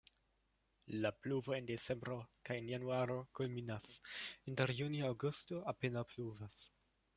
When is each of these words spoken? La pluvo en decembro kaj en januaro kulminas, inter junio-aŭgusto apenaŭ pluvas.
La 1.03 1.11
pluvo 1.25 1.53
en 1.57 1.67
decembro 1.71 2.15
kaj 2.49 2.57
en 2.63 2.71
januaro 2.71 3.19
kulminas, 3.41 3.91
inter 4.53 4.75
junio-aŭgusto 4.81 5.63
apenaŭ 5.75 6.07
pluvas. 6.15 6.61